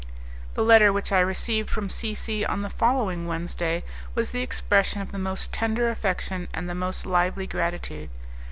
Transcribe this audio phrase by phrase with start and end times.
[0.55, 3.83] The letter which I received from C C, on the following Wednesday,
[4.15, 8.09] was the expression of the most tender affection and the most lively gratitude.